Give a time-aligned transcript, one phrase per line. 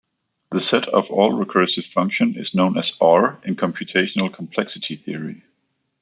[0.49, 5.43] The set of all recursive functions is known as R in computational complexity theory.